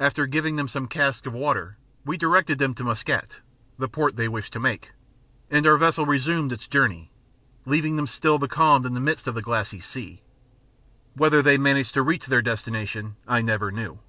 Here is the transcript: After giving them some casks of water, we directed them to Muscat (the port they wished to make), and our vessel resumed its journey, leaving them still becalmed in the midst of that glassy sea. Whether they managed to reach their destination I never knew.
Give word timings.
After 0.00 0.26
giving 0.26 0.56
them 0.56 0.66
some 0.66 0.88
casks 0.88 1.24
of 1.24 1.32
water, 1.34 1.76
we 2.04 2.16
directed 2.16 2.58
them 2.58 2.74
to 2.74 2.82
Muscat 2.82 3.38
(the 3.78 3.86
port 3.86 4.16
they 4.16 4.26
wished 4.26 4.52
to 4.54 4.58
make), 4.58 4.90
and 5.52 5.64
our 5.68 5.76
vessel 5.76 6.04
resumed 6.04 6.50
its 6.50 6.66
journey, 6.66 7.12
leaving 7.64 7.94
them 7.94 8.08
still 8.08 8.40
becalmed 8.40 8.86
in 8.86 8.94
the 8.94 8.98
midst 8.98 9.28
of 9.28 9.36
that 9.36 9.42
glassy 9.42 9.78
sea. 9.78 10.20
Whether 11.14 11.42
they 11.42 11.58
managed 11.58 11.94
to 11.94 12.02
reach 12.02 12.26
their 12.26 12.42
destination 12.42 13.14
I 13.28 13.40
never 13.40 13.70
knew. 13.70 14.00